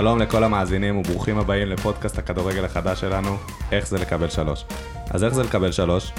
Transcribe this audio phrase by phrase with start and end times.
[0.00, 3.36] שלום לכל המאזינים וברוכים הבאים לפודקאסט הכדורגל החדש שלנו,
[3.72, 4.64] איך זה לקבל שלוש.
[5.10, 6.12] אז איך זה לקבל שלוש?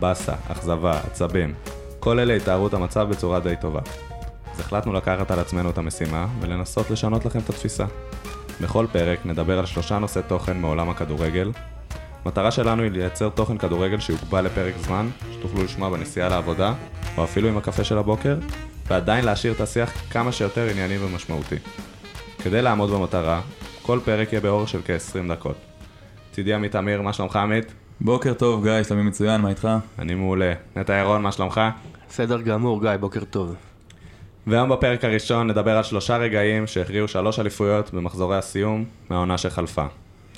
[0.00, 1.54] באסה, אכזבה, עצבים.
[2.00, 3.80] כל אלה יתארו את המצב בצורה די טובה.
[4.54, 7.84] אז החלטנו לקחת על עצמנו את המשימה ולנסות לשנות לכם את התפיסה.
[8.60, 11.52] בכל פרק נדבר על שלושה נושאי תוכן מעולם הכדורגל.
[12.26, 16.72] מטרה שלנו היא לייצר תוכן כדורגל שיוגבל לפרק זמן, שתוכלו לשמוע בנסיעה לעבודה,
[17.16, 18.36] או אפילו עם הקפה של הבוקר,
[18.86, 21.56] ועדיין להשאיר את השיח כמה שיותר ענייני ומשמעותי.
[22.44, 23.40] כדי לעמוד במטרה,
[23.82, 25.56] כל פרק יהיה באורך של כ-20 דקות.
[26.32, 27.72] צידי עמית אמיר, מה שלומך עמית?
[28.00, 29.68] בוקר טוב, גיא, שלומי מצוין, מה איתך?
[29.98, 30.52] אני מעולה.
[30.76, 31.60] נטע ירון, מה שלומך?
[32.08, 33.54] בסדר גמור, גיא, בוקר טוב.
[34.46, 39.84] והיום בפרק הראשון נדבר על שלושה רגעים שהכריעו שלוש אליפויות במחזורי הסיום מהעונה שחלפה.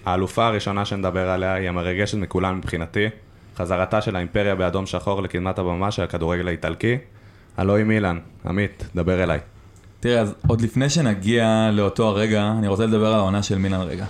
[0.04, 3.06] האלופה הראשונה שנדבר עליה היא המרגשת מכולן מבחינתי,
[3.56, 6.98] חזרתה של האימפריה באדום שחור לקדמת הבמה של הכדורגל האיטלקי.
[7.56, 9.40] הלו היא מילאן, עמית, דבר אליי.
[10.02, 14.04] תראה, אז עוד לפני שנגיע לאותו הרגע, אני רוצה לדבר על העונה של מילאן רגע.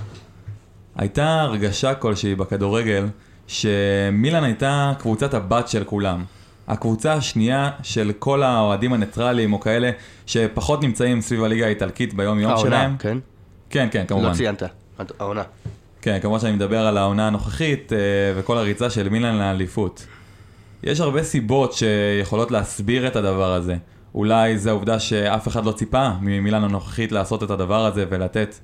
[0.96, 3.06] הייתה הרגשה כלשהי בכדורגל
[3.46, 6.24] שמילאן הייתה קבוצת הבת של כולם.
[6.68, 9.90] הקבוצה השנייה של כל האוהדים הניטרליים או כאלה
[10.26, 12.72] שפחות נמצאים סביב הליגה האיטלקית ביום יום שלהם.
[12.72, 13.18] העונה, כן?
[13.70, 14.28] כן, כן, כמובן.
[14.28, 14.62] לא ציינת,
[15.18, 15.42] העונה.
[16.02, 17.98] כן, כמובן שאני מדבר על העונה הנוכחית אה,
[18.36, 20.06] וכל הריצה של מילאן לאליפות.
[20.82, 23.76] יש הרבה סיבות שיכולות להסביר את הדבר הזה.
[24.14, 28.58] אולי זה העובדה שאף אחד לא ציפה ממילאן הנוכחית לעשות את הדבר הזה ולתת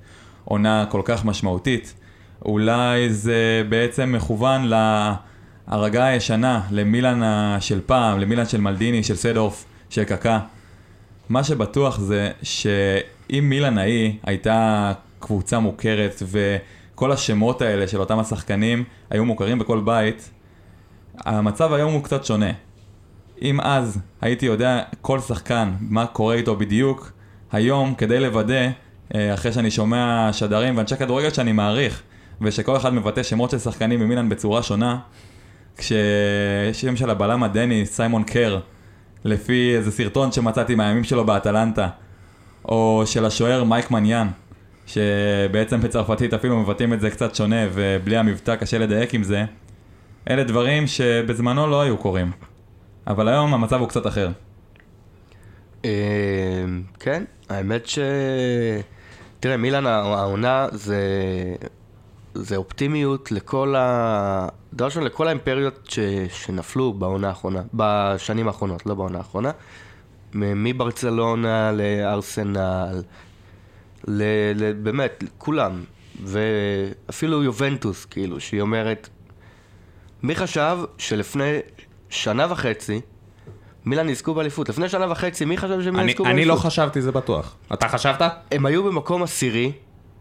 [0.45, 1.95] עונה כל כך משמעותית.
[2.45, 4.71] אולי זה בעצם מכוון
[5.69, 7.21] להרגה הישנה, למילאן
[7.61, 10.41] של פעם, למילאן של מלדיני, של סדורף, של קקה.
[11.29, 18.85] מה שבטוח זה שאם מילאן ההיא הייתה קבוצה מוכרת וכל השמות האלה של אותם השחקנים
[19.11, 20.31] היו מוכרים בכל בית,
[21.19, 22.51] המצב היום הוא קצת שונה.
[23.43, 27.13] אם אז הייתי יודע כל שחקן מה קורה איתו בדיוק,
[27.53, 28.69] היום כדי לוודא,
[29.15, 32.03] אה, אחרי שאני שומע שדרים ואנשי כדורגל שאני מעריך,
[32.41, 34.99] ושכל אחד מבטא שמות של שחקנים ממילן בצורה שונה,
[35.77, 38.61] כששם של הבלם הדני, סיימון קר,
[39.25, 41.89] לפי איזה סרטון שמצאתי מהימים שלו באטלנטה,
[42.65, 44.29] או של השוער מייק מניאן,
[44.87, 49.45] שבעצם בצרפתית אפילו מבטאים את זה קצת שונה, ובלי המבטא קשה לדייק עם זה,
[50.31, 52.48] אלה דברים שבזמנו לא היו קורים.
[53.09, 54.31] אבל היום המצב הוא קצת אחר.
[55.85, 55.91] אה,
[57.01, 57.99] כן, האמת ש...
[59.41, 61.03] תראה, מילאן העונה זה...
[62.35, 64.49] זה אופטימיות לכל ה...
[64.73, 65.99] דבר ראשון, לכל האימפריות ש...
[66.31, 69.51] שנפלו בעונה האחרונה, בשנים האחרונות, לא בעונה האחרונה.
[70.35, 73.03] מברצלונה לארסנל,
[74.09, 74.23] ל...
[74.55, 74.73] ל...
[74.73, 75.85] באמת, כולם.
[76.25, 79.09] ואפילו יובנטוס, כאילו, שהיא אומרת...
[80.23, 81.59] מי חשב שלפני
[82.11, 83.01] שנה וחצי,
[83.85, 84.69] מילאן יזכו באליפות.
[84.69, 86.27] לפני שנה וחצי, מי חשב שמילאן יזכו באליפות?
[86.27, 87.57] אני לא חשבתי, זה בטוח.
[87.73, 88.23] אתה חשבת?
[88.53, 89.73] הם היו במקום עשירי,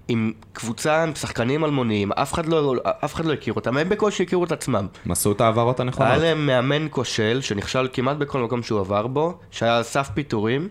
[0.08, 4.24] עם קבוצה עם שחקנים אלמוניים, אף אחד לא, אף אחד לא הכיר אותם, הם בקושי
[4.24, 4.88] הכירו את עצמם.
[5.06, 6.12] הם עשו את ההעברות הנכונות.
[6.12, 10.70] היה להם מאמן כושל, שנכשל כמעט בכל מקום שהוא עבר בו, שהיה על סף פיטורים,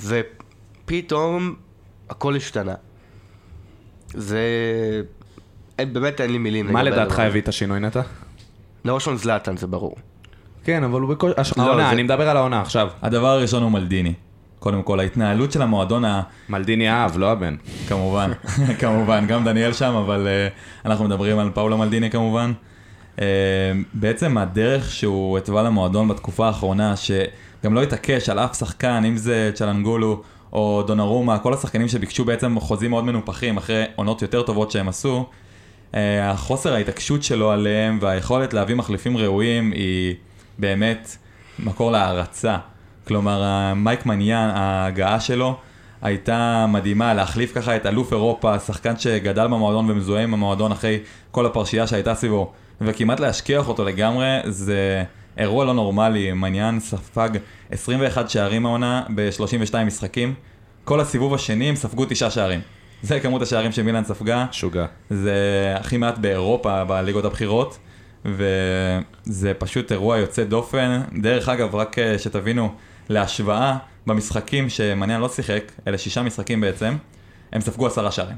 [0.00, 1.54] ופתאום
[2.10, 2.74] הכל השתנה.
[4.14, 4.40] זה...
[5.78, 6.72] אין, באמת אין לי מילים.
[6.72, 8.00] מה לדעתך הביא את השינוי נטע?
[8.84, 9.96] לא ראשון זלאטן, זה ברור.
[10.68, 11.32] כן, אבל הוא בקושי...
[11.56, 12.88] לא, העונה, זה- אני מדבר על העונה עכשיו.
[13.02, 14.12] הדבר הראשון הוא מלדיני.
[14.58, 16.22] קודם כל, ההתנהלות של המועדון, ה...
[16.48, 17.56] מלדיני האב, לא הבן.
[17.88, 18.30] כמובן,
[18.80, 22.52] כמובן, גם דניאל שם, אבל uh, אנחנו מדברים על פאולו מלדיני כמובן.
[23.16, 23.20] Uh,
[23.94, 29.50] בעצם הדרך שהוא התווה למועדון בתקופה האחרונה, שגם לא התעקש על אף שחקן, אם זה
[29.54, 34.88] צ'לנגולו או דונרומה, כל השחקנים שביקשו בעצם חוזים מאוד מנופחים אחרי עונות יותר טובות שהם
[34.88, 35.26] עשו,
[35.92, 40.14] uh, החוסר ההתעקשות שלו עליהם והיכולת להביא מחליפים ראויים היא
[40.58, 41.16] באמת
[41.58, 42.56] מקור להערצה.
[43.06, 45.56] כלומר, מייק מניאן, ההגעה שלו
[46.02, 50.98] הייתה מדהימה, להחליף ככה את אלוף אירופה, שחקן שגדל במועדון ומזוהה עם המועדון אחרי
[51.30, 55.04] כל הפרשייה שהייתה סביבו, וכמעט להשכיח אותו לגמרי, זה
[55.38, 56.32] אירוע לא נורמלי.
[56.32, 57.28] מניאן ספג
[57.70, 60.34] 21 שערים העונה ב-32 משחקים.
[60.84, 62.60] כל הסיבוב השני הם ספגו 9 שערים.
[63.02, 64.46] זה כמות השערים שמילן ספגה.
[64.52, 64.86] שוגע.
[65.10, 67.78] זה הכי מעט באירופה, בליגות הבכירות,
[68.36, 71.00] וזה פשוט אירוע יוצא דופן.
[71.20, 72.74] דרך אגב, רק אה, שתבינו,
[73.08, 73.76] להשוואה,
[74.06, 76.96] במשחקים שמניאן לא שיחק, אלה שישה משחקים בעצם,
[77.52, 78.36] הם ספגו עשרה שערים.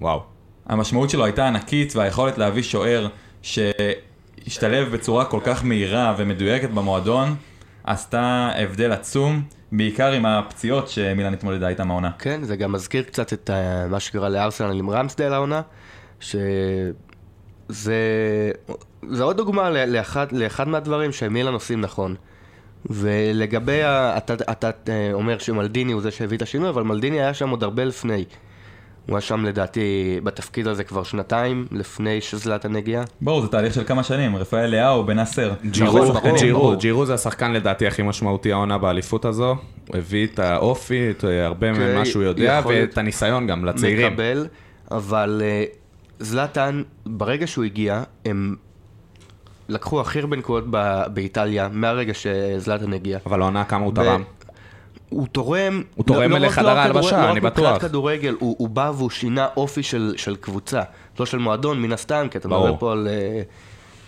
[0.00, 0.22] וואו.
[0.66, 3.08] המשמעות שלו הייתה ענקית, והיכולת להביא שוער
[3.42, 7.34] שהשתלב בצורה כל כך מהירה ומדויקת במועדון,
[7.84, 9.42] עשתה הבדל עצום,
[9.72, 12.10] בעיקר עם הפציעות שמילן התמודדה איתם העונה.
[12.18, 15.62] כן, זה גם מזכיר קצת את ה- מה שקרה לארסנל עם רמסדל העונה,
[16.20, 17.94] שזה
[19.10, 22.14] זה עוד דוגמה לאחד, לאחד מהדברים שמילן עושים נכון.
[22.90, 27.34] ולגבי, ה, אתה, אתה אה, אומר שמלדיני הוא זה שהביא את השינוי, אבל מלדיני היה
[27.34, 28.24] שם עוד הרבה לפני.
[29.06, 33.02] הוא היה שם לדעתי בתפקיד הזה כבר שנתיים, לפני שזלאטן הגיע.
[33.20, 35.52] ברור, זה תהליך של כמה שנים, רפאל ליאו, בן נאסר.
[35.70, 39.56] ג'ירו, ג'ירו, זה השחקן לדעתי הכי משמעותי העונה באליפות הזו.
[39.88, 42.60] הוא הביא את האופי, את אה, הרבה אוקיי, ממה שהוא יודע.
[42.68, 44.12] ואת הניסיון גם לצעירים.
[44.12, 44.46] מקבל,
[44.90, 45.64] אבל אה,
[46.18, 48.56] זלאטן, ברגע שהוא הגיע, הם
[49.68, 53.18] לקחו הכי הרבה נקודות ב- באיטליה, מהרגע שזלאטן הגיע.
[53.26, 54.22] אבל העונה כמה הוא ו- תרם.
[55.08, 55.82] הוא תורם...
[55.94, 57.72] הוא תורם לא- לא לחדר לא ההלבשה, אני לא רק בטוח.
[57.72, 60.82] מבחינת כדורגל, הוא, הוא בא והוא שינה אופי של, של קבוצה,
[61.20, 62.48] לא של מועדון, מן הסתם, כי אתה.
[62.48, 63.42] מדבר פה על אה,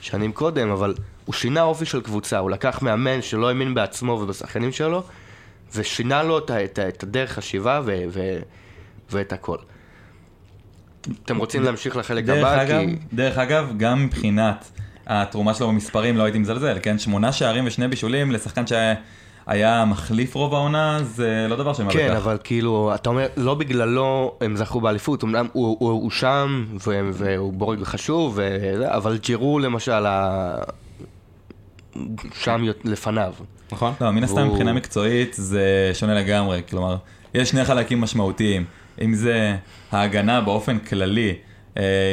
[0.00, 0.94] שנים קודם, אבל
[1.24, 5.02] הוא שינה אופי של קבוצה, הוא לקח מאמן שלא האמין בעצמו ובשחקנים שלו,
[5.74, 8.38] ושינה לו את, את, את הדרך חשיבה ו, ו,
[9.10, 9.56] ואת הכל.
[11.24, 12.62] אתם רוצים להמשיך לחלק דרך הבא?
[12.62, 12.96] אגב, כי...
[13.12, 14.70] דרך אגב, גם מבחינת
[15.06, 16.98] התרומה שלו במספרים לא הייתי מזלזל, כן?
[16.98, 22.16] שמונה שערים ושני בישולים לשחקן שהיה מחליף רוב העונה, זה לא דבר שמה כן, בכך.
[22.16, 27.10] אבל כאילו, אתה אומר, לא בגללו הם זכו באליפות, אמנם הוא, הוא, הוא שם, ו-
[27.12, 28.38] והוא בורג חשוב,
[28.84, 30.56] אבל ג'ירו למשל, ה-
[32.34, 33.32] שם לפניו.
[33.72, 33.92] נכון?
[34.00, 36.96] לא, מן הסתם מבחינה מקצועית זה שונה לגמרי, כלומר,
[37.34, 38.64] יש שני חלקים משמעותיים.
[39.02, 39.56] אם זה
[39.92, 41.34] ההגנה באופן כללי,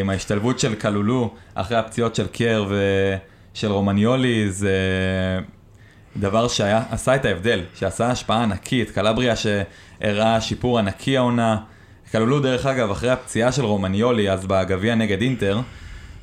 [0.02, 2.66] עם ההשתלבות של קלולו אחרי הפציעות של קר
[3.54, 4.78] ושל רומניולי, זה
[6.18, 8.92] דבר שעשה את ההבדל, שעשה השפעה ענקית.
[8.92, 11.58] קלבריה שהראה שיפור ענקי העונה.
[12.12, 15.60] קלולו, דרך אגב, אחרי הפציעה של רומניולי, אז בגביע נגד אינטר,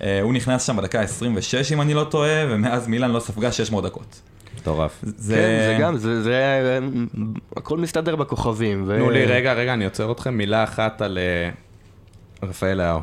[0.02, 3.84] אה, הוא נכנס שם בדקה 26, אם אני לא טועה, ומאז מילאן לא ספגה 600
[3.84, 4.20] דקות.
[4.56, 4.98] מטורף.
[5.02, 5.34] זה...
[5.34, 6.78] כן, זה גם, זה, זה,
[7.56, 8.84] הכל מסתדר בכוכבים.
[8.86, 8.96] ו...
[8.96, 10.34] תנו לי רגע, רגע, אני עוצר אתכם.
[10.34, 11.50] מילה אחת על אה,
[12.48, 13.00] רפאל לאהו.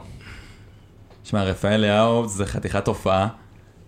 [1.29, 3.27] שמע, רפאל לאהו זה חתיכת תופעה.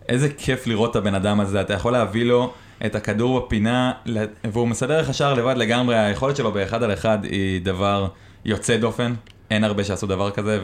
[0.09, 2.53] איזה כיף לראות את הבן אדם הזה, אתה יכול להביא לו
[2.85, 3.91] את הכדור בפינה,
[4.43, 8.07] והוא מסדר לך שער לבד לגמרי, היכולת שלו באחד על אחד היא דבר
[8.45, 9.13] יוצא דופן.
[9.51, 10.59] אין הרבה שעשו דבר כזה,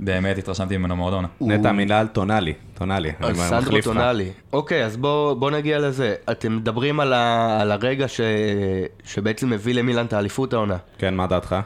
[0.00, 1.28] ובאמת התרשמתי ממנו מאוד עונה.
[1.38, 2.52] הוא- נטע, מילה על טונאלי.
[2.74, 3.12] טונאלי.
[3.34, 3.78] סנדרו.
[3.82, 4.30] טונאלי.
[4.52, 6.14] אוקיי, אז בואו בוא נגיע לזה.
[6.30, 8.20] אתם מדברים על, ה, על הרגע ש,
[9.04, 10.76] שבעצם הביא למילן את האליפות העונה.
[10.98, 11.56] כן, מה דעתך?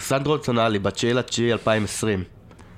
[0.00, 2.24] סנדרו טונאלי, ב-9 לתשיעי 2020.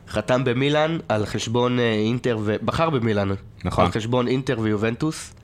[0.09, 2.57] חתם במילאן על חשבון אה, אינטר, ו...
[2.65, 3.29] בחר במילאן.
[3.65, 3.85] נכון.
[3.85, 5.35] על חשבון אינטר ויובנטוס.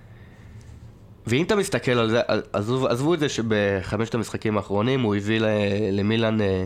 [1.27, 2.21] ואם אתה מסתכל על זה,
[2.53, 5.41] עזבו, עזבו את זה שבחמשת המשחקים האחרונים הוא הביא
[5.93, 6.65] למילאן, אה,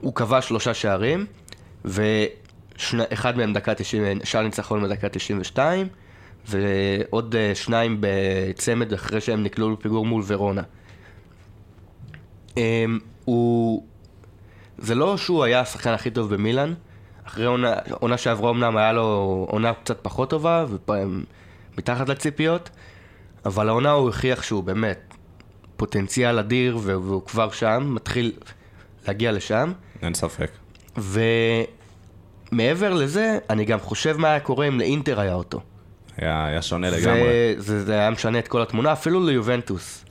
[0.00, 1.26] הוא כבש שלושה שערים,
[1.84, 5.86] ואחד מהם דקה 90, שער ניצחון בדקה 92,
[6.48, 10.62] ועוד אה, שניים בצמד אחרי שהם נקלעו לפיגור מול ורונה.
[12.56, 13.86] אמ, הוא...
[14.82, 16.74] זה לא שהוא היה השחקן הכי טוב במילאן,
[17.26, 20.64] אחרי עונה, עונה שעברה אמנם היה לו עונה קצת פחות טובה,
[21.74, 22.70] ומתחת לציפיות,
[23.44, 25.14] אבל העונה הוא הוכיח שהוא באמת
[25.76, 28.32] פוטנציאל אדיר, והוא כבר שם, מתחיל
[29.08, 30.50] להגיע לשם, אין ספק.
[32.52, 35.60] ומעבר לזה, אני גם חושב מה היה קורה אם לאינטר היה אותו.
[36.16, 37.54] היה היה שונה לגמרי.
[37.58, 40.04] וזה זה היה משנה את כל התמונה, אפילו ליובנטוס.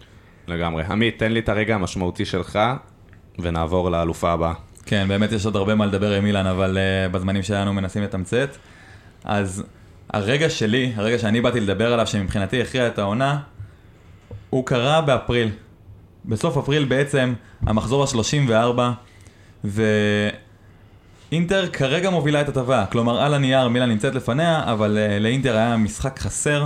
[0.48, 0.84] לגמרי.
[0.84, 2.60] עמית, תן לי את הרגע המשמעותי שלך,
[3.40, 4.54] ונעבור לאלופה הבאה.
[4.86, 8.58] כן, באמת יש עוד הרבה מה לדבר עם אילן, אבל uh, בזמנים שלנו מנסים לתמצת.
[9.24, 9.64] אז
[10.14, 13.40] הרגע שלי, הרגע שאני באתי לדבר עליו, שמבחינתי הכריע את העונה,
[14.50, 15.50] הוא קרה באפריל.
[16.26, 18.80] בסוף אפריל בעצם, המחזור ה-34,
[19.64, 22.86] ואינטר כרגע מובילה את הטבעה.
[22.86, 26.66] כלומר, על הנייר מילה נמצאת לפניה, אבל uh, לאינטר היה משחק חסר,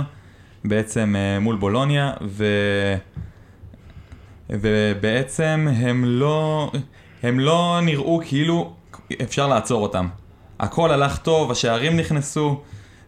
[0.64, 2.44] בעצם uh, מול בולוניה, ו...
[4.50, 6.70] ובעצם הם לא,
[7.22, 8.72] הם לא נראו כאילו
[9.22, 10.08] אפשר לעצור אותם.
[10.60, 12.60] הכל הלך טוב, השערים נכנסו,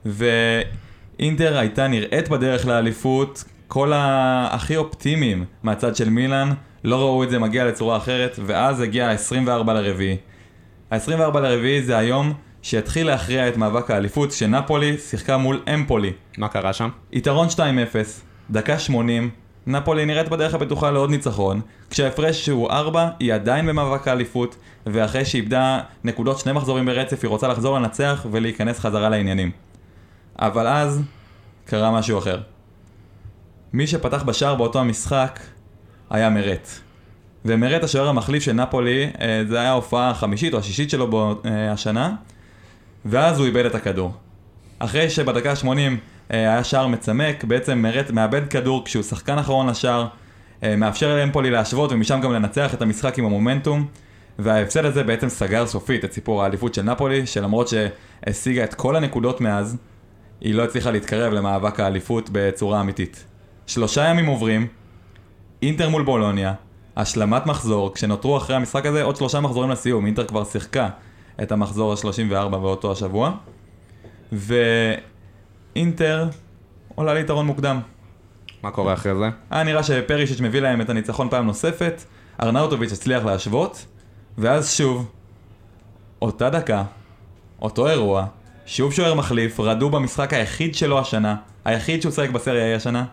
[0.07, 6.52] ואינטר הייתה נראית בדרך לאליפות, כל הכי אופטימיים מהצד של מילאן
[6.85, 10.16] לא ראו את זה מגיע לצורה אחרת, ואז הגיע ה-24 לרביעי.
[10.90, 16.12] ה-24 לרביעי זה היום שהתחיל להכריע את מאבק האליפות, שנפולי שיחקה מול אמפולי.
[16.38, 16.88] מה קרה שם?
[17.12, 17.61] יתרון 2-0,
[18.50, 19.30] דקה 80,
[19.68, 21.60] נפולי נראית בדרך הבטוחה לעוד ניצחון,
[21.90, 24.56] כשההפרש הוא 4, היא עדיין במאבק האליפות,
[24.87, 29.50] ואחרי שאיבדה נקודות שני מחזורים ברצף, היא רוצה לחזור לנצח ולהיכנס חזרה לעניינים.
[30.38, 31.02] אבל אז,
[31.64, 32.40] קרה משהו אחר.
[33.72, 35.40] מי שפתח בשער באותו המשחק
[36.10, 36.68] היה מרט.
[37.44, 41.72] ומרט השוער המחליף של נפולי, אה, זה היה ההופעה החמישית או השישית שלו בו, אה,
[41.72, 42.14] השנה,
[43.04, 44.12] ואז הוא איבד את הכדור.
[44.78, 45.96] אחרי שבדקה ה-80
[46.30, 50.06] היה שער מצמק, בעצם מרט מאבד כדור כשהוא שחקן אחרון לשער,
[50.62, 53.87] אה, מאפשר לאמפולי להשוות ומשם גם לנצח את המשחק עם המומנטום,
[54.38, 59.40] וההפסד הזה בעצם סגר סופית את סיפור האליפות של נפולי, שלמרות שהשיגה את כל הנקודות
[59.40, 59.76] מאז,
[60.40, 63.25] היא לא הצליחה להתקרב למאבק האליפות בצורה אמיתית.
[63.66, 64.66] שלושה ימים עוברים,
[65.62, 66.54] אינטר מול בולוניה,
[66.97, 70.88] השלמת מחזור, כשנותרו אחרי המשחק הזה עוד שלושה מחזורים לסיום, אינטר כבר שיחקה
[71.42, 73.32] את המחזור ה-34 באותו השבוע,
[75.78, 76.28] ואינטר
[76.94, 77.80] עולה ליתרון מוקדם.
[78.62, 79.28] מה קורה אחרי זה?
[79.50, 82.02] היה נראה שפרישיץ' מביא להם את הניצחון פעם נוספת,
[82.42, 83.87] ארנאוטוביץ' הצליח להשוות,
[84.38, 85.11] ואז שוב,
[86.23, 86.85] אותה דקה,
[87.62, 88.26] אותו אירוע,
[88.66, 93.04] שוב שוער מחליף, רדו במשחק היחיד שלו השנה, היחיד שהוא שיחק בסריה היא השנה,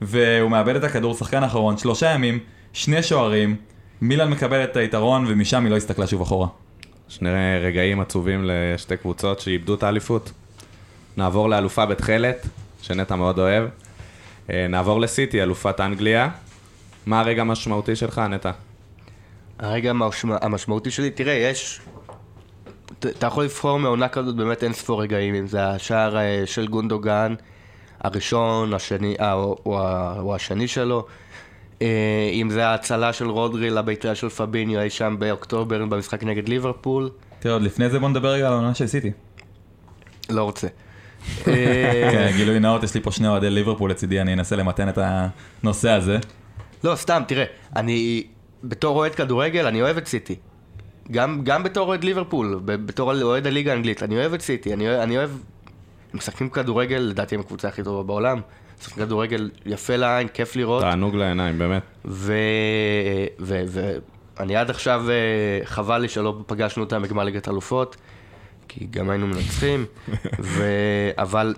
[0.00, 2.38] והוא מאבד את הכדור, שחקן אחרון, שלושה ימים,
[2.72, 3.56] שני שוערים,
[4.00, 6.48] מילאן מקבל את היתרון ומשם היא לא הסתכלה שוב אחורה.
[7.08, 10.32] שני רגעים עצובים לשתי קבוצות שאיבדו את האליפות.
[11.16, 12.46] נעבור לאלופה בתכלת,
[12.82, 13.64] שנטע מאוד אוהב.
[14.50, 16.28] אה, נעבור לסיטי, אלופת אנגליה.
[17.06, 18.50] מה הרגע המשמעותי שלך, נטע?
[19.58, 21.80] הרגע המשמע, המשמעותי שלי, תראה, יש...
[22.98, 27.34] אתה יכול לבחור מעונה כזאת באמת אין ספור רגעים, אם זה השער אה, של גונדוגן,
[28.00, 29.78] הראשון, השני, אה, או, או,
[30.18, 31.06] או השני שלו,
[31.82, 37.10] אה, אם זה ההצלה של רודרי לביתר של פביניו אי שם באוקטובר במשחק נגד ליברפול,
[37.38, 39.12] תראה, עוד לפני זה בוא נדבר רגע על העונה של סיטי.
[40.30, 40.66] לא רוצה.
[41.48, 44.98] אה, כן, גילוי נאות, יש לי פה שני אוהדי ליברפול לצידי, אני אנסה למתן את
[45.02, 46.18] הנושא הזה.
[46.84, 47.44] לא, סתם, תראה,
[47.76, 48.24] אני
[48.64, 50.36] בתור אוהד כדורגל, אני אוהב את סיטי.
[51.10, 55.00] גם, גם בתור אוהד ליברפול, בתור אוהד הליגה האנגלית, אני אוהב את סיטי, אני, אוהב-
[55.00, 55.30] אני אוהב...
[56.12, 58.40] הם משחקים כדורגל, לדעתי הם הקבוצה הכי טובה בעולם.
[58.80, 60.82] משחקים כדורגל יפה לעין, כיף לראות.
[60.82, 61.82] תענוג לעיניים, באמת.
[62.04, 62.32] ו...
[63.40, 63.62] ו...
[63.68, 63.96] ו...
[64.40, 65.14] אני עד עכשיו, אה,
[65.64, 67.96] חבל לי שלא פגשנו אותם בגמר ליגת אלופות,
[68.68, 69.86] כי גם היינו מנצחים,
[70.40, 70.64] ו...
[71.18, 71.54] אבל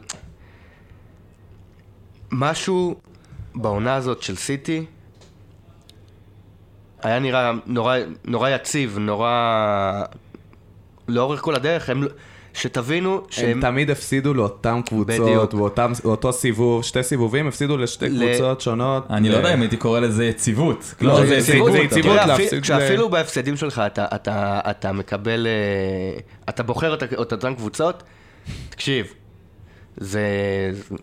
[2.32, 2.96] משהו
[3.54, 4.84] בעונה הזאת של סיטי
[7.02, 10.02] היה נראה נורא, נורא יציב, נורא...
[11.08, 12.02] לאורך כל הדרך, הם...
[12.56, 13.50] לא- שתבינו שהם...
[13.50, 15.54] הם תמיד הפסידו לאותם קבוצות,
[16.04, 19.06] באותו סיבוב, שתי סיבובים, הפסידו לשתי ל- קבוצות שונות.
[19.10, 20.78] אני לא ו- יודע אם הייתי קורא לזה יציבות.
[20.78, 24.92] לא, כלומר, זה יציבות, זה יציבות להפסיד אפילו- ל- כשאפילו בהפסדים שלך אתה, אתה, אתה
[24.92, 28.02] מקבל, אה, אתה בוחר את, את אותן קבוצות,
[28.70, 29.06] תקשיב,
[29.96, 30.20] זה...
[30.72, 30.96] זה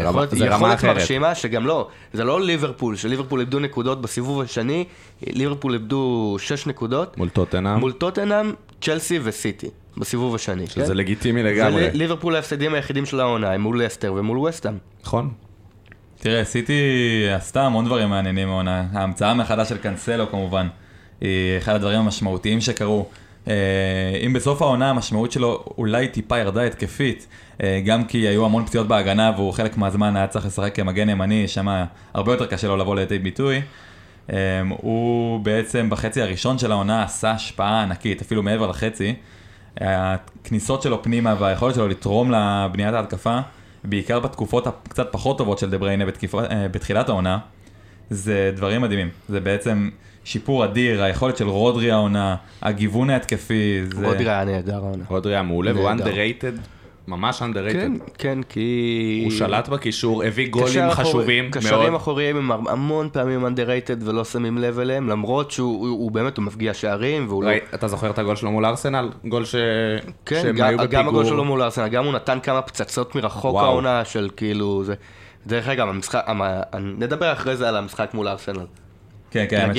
[0.00, 0.96] יכול רמה- להיות- זה רמה יכולת אחרת.
[0.96, 4.84] מרשימה שגם לא, זה לא ליברפול, שליברפול איבדו נקודות בסיבוב השני,
[5.26, 10.66] ליברפול איבדו 6 נקודות, מול טוטנאם, מול טוטנאם, צ'לסי וסיטי, בסיבוב השני.
[10.66, 10.96] שזה כן?
[10.96, 11.88] לגיטימי לגמרי.
[11.94, 14.78] וליברפול ההפסדים היחידים של העונה הם מול לסטר ומול וסטאם.
[15.02, 15.30] נכון?
[16.18, 16.82] תראה, סיטי
[17.36, 18.84] עשתה המון דברים מעניינים מהעונה.
[18.92, 20.68] ההמצאה מחדש של קאנסלו כמובן,
[21.20, 23.06] היא אחד הדברים המשמעותיים שקרו.
[23.48, 23.54] אה,
[24.26, 27.26] אם בסוף העונה המשמעות שלו אולי טיפה ירדה התקפית,
[27.62, 31.48] אה, גם כי היו המון פציעות בהגנה והוא חלק מהזמן היה צריך לשחק כמגן ימני,
[31.48, 31.84] שם
[32.14, 33.62] הרבה יותר קשה לו לבוא לידי ביטוי.
[34.32, 39.14] אה, הוא בעצם בחצי הראשון של העונה עשה השפעה ענקית, אפילו מעבר לחצי.
[39.80, 43.38] הכניסות שלו פנימה והיכולת שלו לתרום לבניית ההתקפה,
[43.84, 47.38] בעיקר בתקופות הקצת פחות טובות של דה בריינה בתקיפה- אה, בתחילת העונה,
[48.10, 49.08] זה דברים מדהימים.
[49.28, 49.90] זה בעצם
[50.24, 54.06] שיפור אדיר, היכולת של רודרי העונה, הגיוון ההתקפי, זה...
[54.06, 55.04] רודרי היה נהדר העונה.
[55.08, 56.58] רודרי היה מעולה והוא underrated,
[57.08, 57.72] ממש underrated.
[57.72, 59.20] כן, כן, כי...
[59.24, 62.00] הוא שלט בקישור, הביא קשר גולים אחורי- חשובים קשרים מאוד.
[62.00, 66.44] אחוריים הם המון פעמים underrated ולא שמים לב אליהם, למרות שהוא הוא, הוא באמת, הוא
[66.44, 67.48] מפגיע שערים, והוא לא...
[67.48, 69.08] ראי- אתה זוכר את הגול שלו מול ארסנל?
[69.24, 69.54] גול ש...
[70.26, 71.24] כן, שהם גם, היו גם הגול בפיגור.
[71.24, 73.64] שלו מול ארסנל, גם הוא נתן כמה פצצות מרחוק וואו.
[73.66, 74.94] העונה של כאילו זה.
[75.46, 76.60] דרך אגב, המשחק, המ-
[76.98, 78.66] נדבר אחרי זה על המשחק מול ארסנל.
[79.30, 79.76] כן, כן, האמת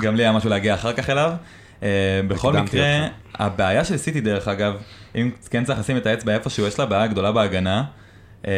[0.00, 1.32] שגם לי היה משהו להגיע אחר כך אליו.
[1.82, 1.88] אה,
[2.28, 3.14] בכל מקרה, אותך.
[3.34, 4.74] הבעיה של סיטי דרך אגב,
[5.16, 7.84] אם כן צריך לשים את האצבע איפשהו, יש לה בעיה גדולה בהגנה.
[8.46, 8.52] אה,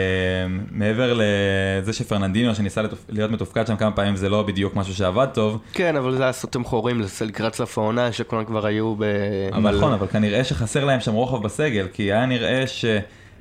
[0.71, 5.27] מעבר לזה שפרננדינו שניסה לתופ- להיות מתופקד שם כמה פעמים זה לא בדיוק משהו שעבד
[5.35, 9.05] טוב, כן, אבל זה היה סותם חורים לקראת סוף העונה, שכולם כבר היו ב...
[9.53, 9.77] אבל...
[9.77, 12.65] נכון, אבל כנראה שחסר להם שם רוחב בסגל, כי היה נראה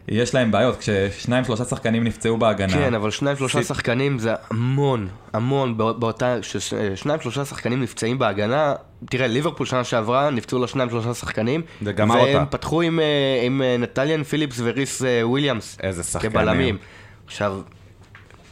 [0.10, 2.74] שיש להם בעיות, כששניים שלושה שחקנים נפצעו בהגנה.
[2.74, 8.20] כן, אבל שניים שלושה סיט- שחקנים זה המון, המון, בא- באותה, כששניים שלושה שחקנים נפצעים
[8.20, 8.74] בהגנה,
[9.10, 12.46] תראה, ליברפול שנה שעברה, נפצעו לו שניים שלושה שחקנים, זה גמר והם אותה.
[12.58, 13.06] פתחו עם, אה,
[13.46, 16.32] עם אה, נטליאן פיליפס וריס אה, וויליאמס, איזה שחקנים.
[16.32, 16.78] כבלמים.
[17.26, 17.62] עכשיו,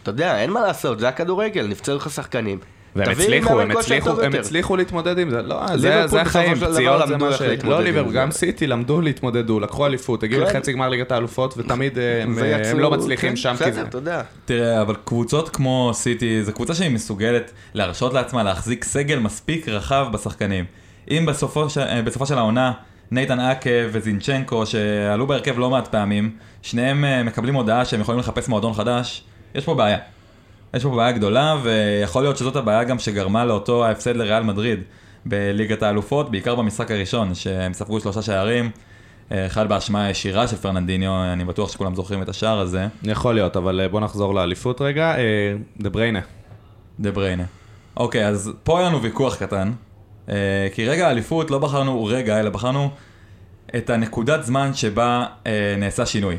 [0.03, 2.59] אתה יודע, אין מה לעשות, זה הכדורגל, נפצעו לך שחקנים.
[2.95, 4.35] והם הצליחו, הם הצליחו, הם.
[4.35, 7.41] הצליחו להתמודד עם זה, לא, זה, החיים, פציעות זה למדו מה איך ש...
[7.41, 8.17] להתמודד לא עם ליברפול, זה.
[8.17, 10.49] גם סיטי למדו להתמודדו, לקחו אליפות, הגיעו כן.
[10.49, 13.71] לחצי גמר ליגת האלופות, ותמיד אה, הם, הם לא מצליחים כן, שם, כי זה...
[13.71, 14.21] בסדר, אתה יודע.
[14.45, 20.07] תראה, אבל קבוצות כמו סיטי, זו קבוצה שהיא מסוגלת להרשות לעצמה להחזיק סגל מספיק רחב
[20.13, 20.65] בשחקנים.
[21.09, 21.67] אם בסופו.
[21.77, 22.71] אה, בסופו של העונה,
[23.11, 26.31] נייתן אקה וזינצ'נקו, שעלו בהרכב לא מעט פעמים,
[26.61, 29.23] שניהם אה, מקבלים הודעה שהם יכולים לחפש מועדון חדש,
[29.55, 29.97] יש פה בעיה.
[30.73, 34.79] יש פה בעיה גדולה, ויכול להיות שזאת הבעיה גם שגרמה לאותו ההפסד לריאל מדריד
[35.25, 38.71] בליגת האלופות, בעיקר במשחק הראשון, שהם ספגו שלושה שערים.
[39.31, 43.81] אחד באשמה הישירה של פרננדיניו, אני בטוח שכולם זוכרים את השער הזה, יכול להיות, אבל
[43.81, 45.15] אה, בוא נחזור לאליפות רגע.
[45.17, 46.19] אה, דה בריינה,
[46.99, 47.43] דה בריינה.
[47.97, 49.71] אוקיי, אז פה היה לנו ויכוח קטן.
[50.29, 52.89] אה, כי רגע האליפות לא בחרנו רגע, אלא בחרנו
[53.75, 55.25] את הנקודת זמן שבה
[55.77, 56.37] נעשה שינוי.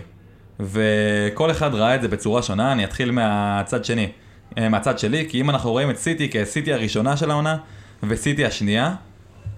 [0.61, 4.09] וכל אחד ראה את זה בצורה שונה, אני אתחיל מהצד שני,
[4.59, 7.57] אה, מהצד שלי, כי אם אנחנו רואים את סיטי כסיטי הראשונה של העונה,
[8.03, 8.95] וסיטי השנייה,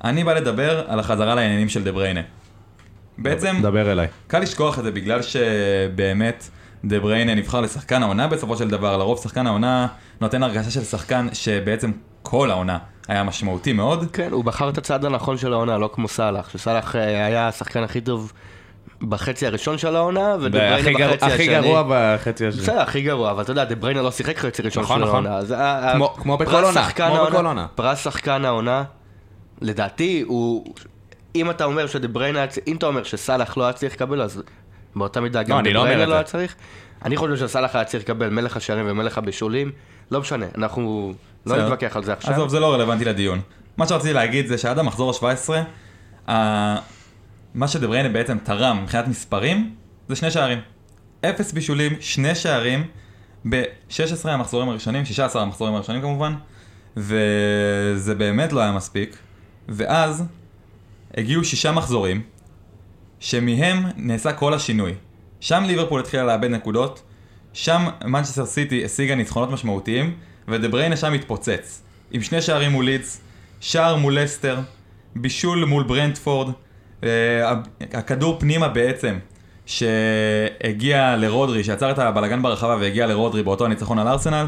[0.05, 2.21] אני בא לדבר על החזרה לעניינים של דה בריינה.
[3.19, 4.07] בעצם, דבר אליי.
[4.27, 6.49] קל לשכוח את זה בגלל שבאמת
[6.85, 9.87] דה בריינה נבחר לשחקן העונה בסופו של דבר, לרוב שחקן העונה
[10.21, 11.93] נותן הרגשה של שחקן שבעצם
[12.23, 12.79] כל העונה
[13.09, 14.11] היה משמעותי מאוד.
[14.13, 17.83] כן, הוא בחר את הצד הנכון של העונה, לא כמו סאלח, שסאלח אה, היה השחקן
[17.83, 18.33] הכי טוב
[19.03, 21.35] בחצי הראשון של העונה, ודה בריינה בחצי השני.
[21.35, 22.63] הכי גרוע בחצי השני.
[22.63, 25.27] בסדר, הכי גרוע, אבל אתה יודע, דה בריינה לא שיחק חצי ראשון נכון, של נכון.
[25.27, 25.39] העונה.
[25.39, 27.67] אז ה- ה- כמו- בכל עונה, שחקן כמו בכל עונה.
[27.75, 28.85] פרס שחקן העונה,
[29.61, 30.75] לדעתי, הוא...
[31.35, 34.43] אם אתה אומר שדה בריינה, אם אתה אומר שסאלח לא היה צריך לקבל, אז
[34.97, 36.15] באותה מידה גם אני דה לא בריינה לא.
[36.15, 36.55] היה צריך.
[37.05, 39.71] אני חושב שסאלח היה צריך לקבל מלך השערים ומלך הבישולים,
[40.11, 41.13] לא משנה, אנחנו
[41.47, 41.57] לא.
[41.57, 42.33] נתווכח על זה עכשיו.
[42.35, 43.41] עזוב, זה לא רלוונטי לדיון.
[43.77, 45.53] מה שרציתי להגיד זה שעד המחזור ה-17,
[46.31, 46.77] ה-
[47.55, 49.75] מה שדה בריינה בעצם תרם מבחינת מספרים,
[50.09, 50.59] זה שני שערים.
[51.21, 52.87] אפס בישולים, שני שערים,
[53.49, 56.35] ב-16 המחזורים הראשונים, 16 המחזורים הראשונים כמובן,
[56.97, 59.17] וזה באמת לא היה מספיק.
[59.69, 60.25] ואז
[61.17, 62.23] הגיעו שישה מחזורים,
[63.21, 64.95] שמהם נעשה כל השינוי.
[65.41, 67.03] שם ליברפול התחילה לאבד נקודות,
[67.53, 70.17] שם מנצ'סטר סיטי השיגה ניצחונות משמעותיים,
[70.49, 71.83] ודה בריינה שם התפוצץ.
[72.11, 73.21] עם שני שערים מול לידס,
[73.61, 74.59] שער מול לסטר,
[75.17, 76.53] בישול מול ברנדפורד,
[77.93, 79.19] הכדור פנימה בעצם,
[79.67, 84.47] שהגיע לרודרי, שעצר את הבלגן ברחבה והגיע לרודרי באותו הניצחון על ארסנל,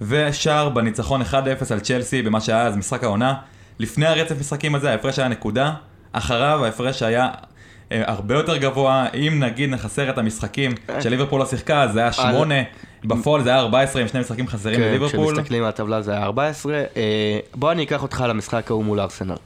[0.00, 1.34] ושער בניצחון 1-0
[1.70, 3.34] על צ'לסי במה שהיה אז משחק העונה.
[3.78, 5.72] לפני הרצף משחקים הזה ההפרש היה נקודה,
[6.12, 7.28] אחריו ההפרש היה
[7.92, 12.54] אה, הרבה יותר גבוה, אם נגיד נחסר את המשחקים שליברפול לא שיחקה, זה היה 8,
[13.04, 15.34] בפועל זה היה 14 עם שני משחקים חסרים כן, לליברפול.
[15.34, 16.84] כשמסתכלים על הטבלה זה היה 14.
[16.96, 19.36] אה, בוא אני אקח אותך למשחק ההוא מול ארסנל.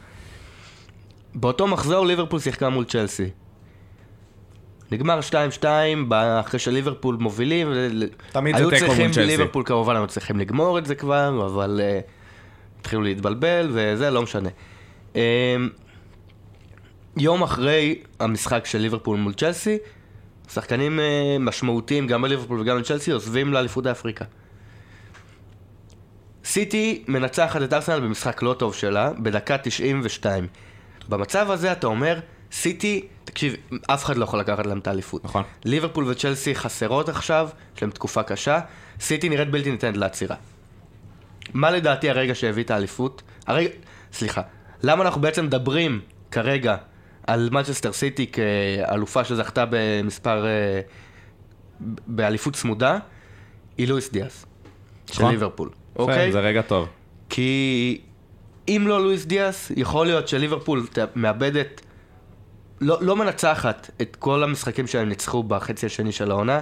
[1.35, 3.31] באותו מחזור ליברפול שיחקה מול צ'לסי.
[4.91, 5.21] נגמר
[5.61, 5.65] 2-2
[6.09, 7.69] ב- אחרי שליברפול מובילים.
[8.33, 9.27] תמיד זה היו תיקו מול צריכים, צ'לסי.
[9.27, 12.01] ליברפול כמובן היו צריכים לגמור את זה כבר, אבל אה,
[12.81, 14.49] התחילו להתבלבל וזה, לא משנה.
[15.17, 15.57] אה,
[17.17, 19.79] יום אחרי המשחק של ליברפול מול צ'לסי,
[20.53, 24.25] שחקנים אה, משמעותיים גם בליברפול וגם בצ'לסי עוזבים לאליפות אפריקה.
[26.45, 30.47] סיטי מנצחת את ארסנל במשחק לא טוב שלה, בדקה 92.
[31.09, 32.21] במצב הזה אתה אומר,
[32.53, 33.55] סיטי, תקשיב,
[33.87, 35.25] אף אחד לא יכול לקחת להם את האליפות.
[35.25, 35.43] נכון.
[35.65, 38.61] ליברפול וצ'לסי חסרות עכשיו, יש להם תקופה קשה,
[39.01, 40.37] סיטי נראית בלתי ניתנת לעצירה.
[41.55, 43.23] מה לדעתי הרגע שהביא את האליפות?
[43.47, 43.69] הרגע,
[44.13, 44.43] סליחה,
[44.83, 46.77] למה אנחנו בעצם מדברים כרגע
[47.27, 50.81] על מנצ'סטר סיטי כאלופה שזכתה במספר, אה,
[52.07, 52.99] באליפות צמודה?
[53.79, 54.47] היא לואיס דיאס,
[55.07, 55.31] של נכון.
[55.31, 56.33] ליברפול, יפה, אוקיי?
[56.33, 56.89] זה רגע טוב.
[57.29, 58.01] כי
[58.69, 61.81] אם לא לואיס דיאס, יכול להיות שליברפול מאבדת,
[62.81, 66.61] לא, לא מנצחת את כל המשחקים שהם ניצחו בחצי השני של העונה.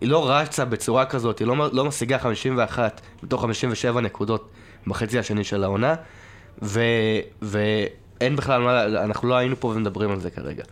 [0.00, 4.50] היא לא רצה בצורה כזאת, היא לא, לא משיגה 51 מתוך 57 נקודות
[4.86, 5.94] בחצי השני של העונה,
[6.62, 6.80] ו,
[7.42, 10.64] ואין בכלל מה, אנחנו לא היינו פה ומדברים על זה כרגע.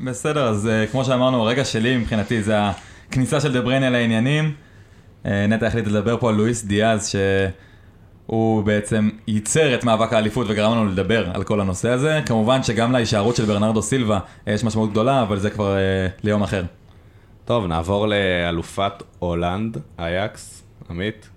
[0.00, 2.56] בסדר, אז uh, כמו שאמרנו, הרגע שלי מבחינתי זה
[3.08, 4.54] הכניסה של דה בריינה לעניינים.
[5.22, 7.14] Uh, נטע החליט לדבר פה על לואיס דיאז,
[8.26, 12.20] שהוא בעצם ייצר את מאבק האליפות וגרם לנו לדבר על כל הנושא הזה.
[12.26, 16.42] כמובן שגם להישארות של ברנרדו סילבה uh, יש משמעות גדולה, אבל זה כבר uh, ליום
[16.42, 16.62] אחר.
[17.44, 21.28] טוב, נעבור לאלופת הולנד, אייקס, עמית.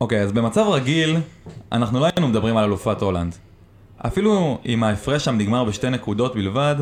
[0.00, 1.16] אוקיי, אז במצב רגיל,
[1.72, 3.34] אנחנו לא היינו מדברים על אלופת הולנד.
[4.06, 6.76] אפילו אם ההפרש שם נגמר בשתי נקודות בלבד,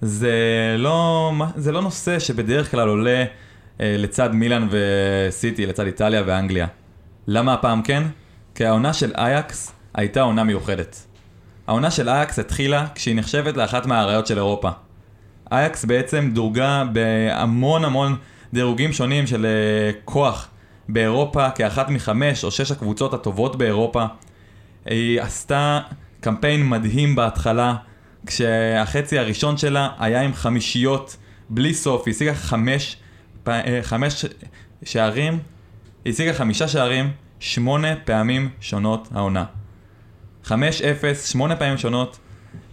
[0.00, 0.32] זה
[0.78, 3.24] לא, זה לא נושא שבדרך כלל עולה
[3.80, 6.66] אה, לצד מילאן וסיטי, לצד איטליה ואנגליה.
[7.26, 8.02] למה הפעם כן?
[8.58, 11.06] כי העונה של אייקס הייתה עונה מיוחדת.
[11.66, 14.70] העונה של אייקס התחילה כשהיא נחשבת לאחת מהאריות של אירופה.
[15.52, 18.16] אייקס בעצם דורגה בהמון המון
[18.52, 20.48] דירוגים שונים של אה, כוח
[20.88, 24.04] באירופה כאחת מחמש או שש הקבוצות הטובות באירופה.
[24.84, 25.80] היא עשתה
[26.20, 27.74] קמפיין מדהים בהתחלה,
[28.26, 31.16] כשהחצי הראשון שלה היה עם חמישיות
[31.50, 32.96] בלי סוף, היא השיגה חמש,
[33.48, 34.24] אה, חמש
[34.84, 35.38] שערים,
[36.04, 39.44] היא השיגה חמישה שערים, שמונה פעמים שונות העונה.
[40.44, 40.50] 5-0,
[41.24, 42.18] שמונה פעמים שונות,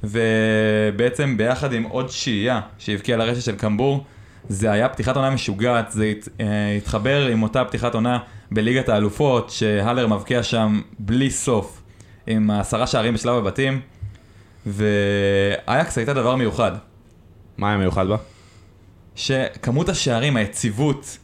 [0.04, 4.06] ובעצם ביחד עם עוד שהייה שהבקיעה לרשת של קמבור,
[4.50, 8.20] זה היה פתיחת עונה משוגעת, זה הת, אה, התחבר עם אותה פתיחת עונה
[8.52, 11.82] בליגת האלופות, שהלר מבקיע שם בלי סוף,
[12.28, 13.82] עם עשרה שערים בשלב הבתים,
[14.66, 16.72] ואייקס הייתה דבר מיוחד.
[17.58, 18.18] מה היה מיוחד בה?
[19.16, 21.18] שכמות השערים, היציבות,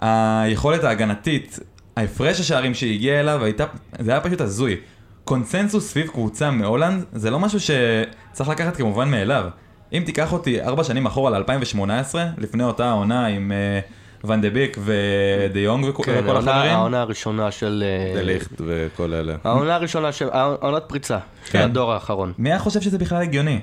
[0.00, 1.58] היכולת ההגנתית,
[1.98, 3.64] ההפרש השערים שהגיע אליו הייתה,
[3.98, 4.76] זה היה פשוט הזוי.
[5.24, 9.44] קונסנזוס סביב קבוצה מהולנד זה לא משהו שצריך לקחת כמובן מאליו.
[9.92, 14.78] אם תיקח אותי ארבע שנים אחורה ל-2018, לפני אותה העונה עם uh, ואן דה ביק
[14.84, 17.84] ודה יונג וכל כן, וכל העונה- החברים, העונה הראשונה של...
[17.86, 19.36] אה, דליכט וכל אלה.
[19.44, 20.28] העונה הראשונה של...
[20.32, 21.18] העונת פריצה.
[21.44, 21.60] של כן.
[21.62, 22.32] הדור האחרון.
[22.38, 23.60] מי היה חושב שזה בכלל הגיוני?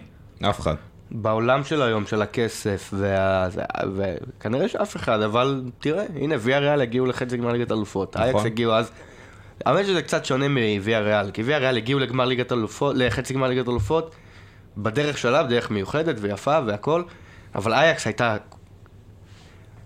[0.49, 0.75] אף אחד.
[1.11, 3.47] בעולם של היום, של הכסף, וה...
[3.95, 8.15] וכנראה שאף אחד, אבל תראה, הנה, ויאריאל הגיעו לחצי גמר ליגת אלופות.
[8.17, 8.27] נכון.
[8.27, 8.91] אייאקס הגיעו אז...
[9.65, 14.15] האמת שזה קצת שונה מוויאריאל, כי ויאריאל הגיעו לגמר ליגת אלופות, לחצי גמר ליגת אלופות,
[14.77, 17.03] בדרך שלה, דרך מיוחדת ויפה והכל,
[17.55, 18.37] אבל אייאקס הייתה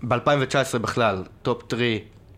[0.04, 1.82] ב-2019 בכלל, top 3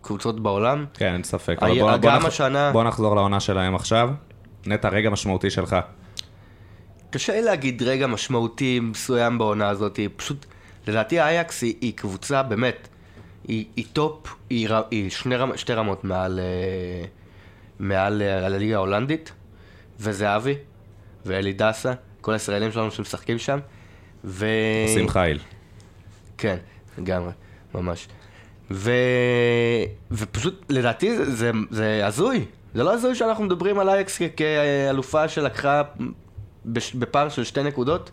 [0.01, 0.85] קבוצות בעולם.
[0.93, 1.57] כן, אין ספק.
[1.61, 4.09] היה- אבל בוא- בוא נח- השנה- בוא נחזור לעונה שלהם עכשיו.
[4.65, 5.75] נטע, רגע משמעותי שלך.
[7.11, 10.45] קשה לי להגיד רגע משמעותי מסוים בעונה הזאת, היא פשוט,
[10.87, 12.87] לדעתי אייאקס היא, היא קבוצה באמת,
[13.47, 17.05] היא, היא top, היא, היא שני רמ, שתי רמות מעל, אה,
[17.79, 19.31] מעל אה, הליגה ההולנדית,
[19.99, 20.55] וזהבי,
[21.25, 23.59] ואלי דסה, כל הישראלים שלנו שמשחקים שם,
[24.23, 24.47] ו...
[24.87, 25.39] עושים חיל.
[26.37, 26.57] כן,
[26.97, 27.31] לגמרי,
[27.75, 28.07] ממש.
[28.71, 28.91] ו...
[30.11, 32.45] ופשוט, לדעתי זה, זה, זה הזוי.
[32.73, 35.81] זה לא הזוי שאנחנו מדברים על אייקס כאלופה שלקחה.
[36.65, 38.11] בפער של שתי נקודות.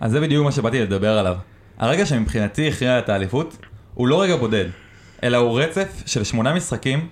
[0.00, 1.36] אז זה בדיוק מה שבאתי לדבר עליו.
[1.78, 3.56] הרגע שמבחינתי הכריע את האליפות,
[3.94, 4.64] הוא לא רגע בודד,
[5.22, 7.08] אלא הוא רצף של שמונה משחקים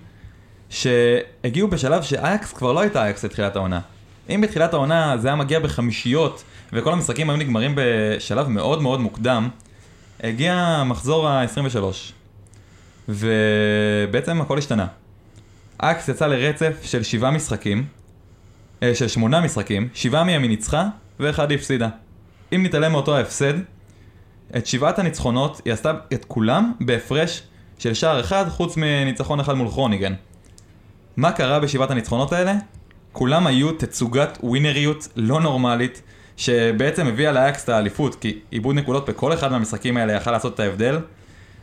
[0.69, 3.79] שהגיעו בשלב שאייקס כבר לא הייתה אייקס לתחילת העונה.
[4.29, 9.49] אם בתחילת העונה זה היה מגיע בחמישיות, וכל המשחקים היו נגמרים בשלב מאוד מאוד מוקדם,
[10.23, 11.83] הגיע המחזור ה-23.
[13.09, 14.87] ובעצם הכל השתנה.
[15.83, 17.85] אייקס יצא לרצף של שבעה משחקים,
[18.93, 20.87] של שמונה משחקים, שבעה מהם היא ניצחה,
[21.19, 21.89] ואחד היא הפסידה.
[22.55, 23.53] אם נתעלם מאותו ההפסד,
[24.57, 27.43] את שבעת הניצחונות היא עשתה את כולם בהפרש
[27.79, 30.13] של שער אחד, חוץ מניצחון אחד מול כרוניגן.
[31.17, 32.55] מה קרה בשבעת הניצחונות האלה?
[33.11, 36.01] כולם היו תצוגת ווינריות לא נורמלית,
[36.37, 40.59] שבעצם הביאה לאייקס את האליפות, כי איבוד נקודות בכל אחד מהמשחקים האלה יכל לעשות את
[40.59, 40.99] ההבדל,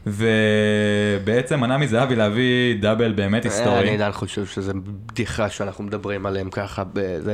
[0.06, 3.80] ובעצם מנע מזהבי להביא דאבל באמת היסטורי.
[3.80, 6.82] אני עדיין חושב שזה בדיחה שאנחנו מדברים עליהם ככה.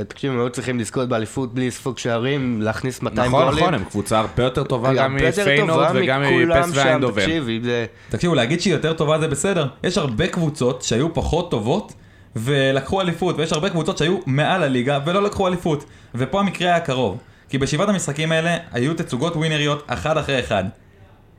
[0.08, 3.60] תקשיב, הם היו צריכים לזכות באליפות בלי ספוג שערים, להכניס 200 נכון, גולים.
[3.60, 7.22] נכון, הם קבוצה הרבה יותר טובה גם מפיינורד וגם מפס ואיינדובן.
[7.62, 7.86] זה...
[8.08, 9.66] תקשיבו, להגיד שהיא יותר טובה זה בסדר.
[9.84, 11.92] יש הרבה קבוצות שהיו פחות טובות
[12.36, 15.84] ולקחו אליפות, ויש הרבה קבוצות שהיו מעל הליגה ולא לקחו אליפות.
[16.14, 17.18] ופה המקרה היה קרוב.
[17.48, 20.64] כי בשבעת המשחקים האלה היו תצוגות ווינריות אחד אחרי אחד.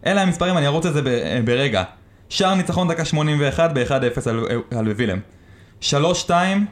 [0.06, 1.10] אלה המספרים, אני ארוץ את זה ב-
[1.46, 1.84] ברגע.
[2.30, 3.90] שער ניצחון דקה 81 ב-1-0
[4.30, 4.46] על,
[4.78, 5.20] על וילם.
[5.82, 5.90] 3-2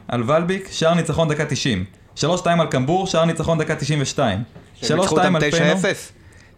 [0.08, 1.84] על ולביק, שער ניצחון דקה 90.
[2.16, 2.24] 3-2
[2.60, 4.38] על קמבור, שער ניצחון דקה 92.
[4.80, 5.78] 3-2 שהם ניצחו אותם על פיינור.
[5.78, 5.82] 9-0.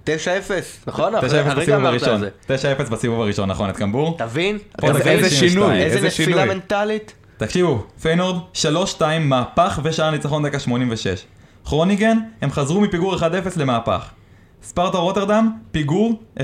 [0.06, 0.08] 9-0,
[0.86, 1.14] נכון?
[1.14, 2.08] 9-0 הרגע בסיבוב הראשון.
[2.08, 2.56] על זה.
[2.86, 4.16] 9-0 בסיבוב הראשון, נכון, את קמבור.
[4.18, 4.58] תבין?
[4.82, 5.50] איזה- דקה איזה 92.
[5.50, 6.44] שינוי, איזה נפילה שינוי.
[6.54, 7.12] מנטלית.
[7.36, 11.24] תקשיבו, פיינורד, 3-2 מהפך ושער ניצחון דקה 86.
[11.64, 13.20] כרוניגן, הם חזרו מפיגור 1-0
[13.56, 14.04] למהפך.
[14.64, 16.42] ספרטה רוטרדם, פיגור 1-0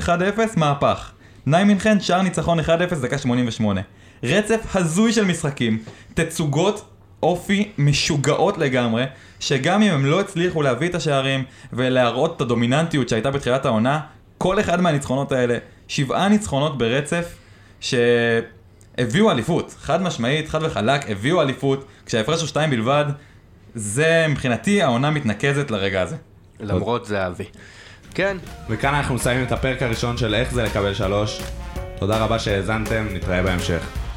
[0.57, 1.13] מהפך.
[1.47, 2.63] ניימינכן, שער ניצחון 1-0
[3.03, 3.81] דקה 88.
[4.23, 5.79] רצף הזוי של משחקים,
[6.15, 6.89] תצוגות
[7.23, 9.05] אופי משוגעות לגמרי,
[9.41, 14.01] שגם אם הם לא הצליחו להביא את השערים ולהראות את הדומיננטיות שהייתה בתחילת העונה,
[14.39, 17.35] כל אחד מהניצחונות האלה, שבעה ניצחונות ברצף,
[17.81, 23.05] שהביאו אליפות, חד משמעית, חד וחלק, הביאו אליפות, כשההפרש הוא שתיים בלבד,
[23.75, 26.17] זה מבחינתי העונה מתנקזת לרגע הזה.
[26.61, 27.45] למרות זהבי.
[28.15, 28.37] כן,
[28.69, 31.43] וכאן אנחנו מסיימים את הפרק הראשון של איך זה לקבל שלוש.
[31.99, 34.10] תודה רבה שהאזנתם, נתראה בהמשך.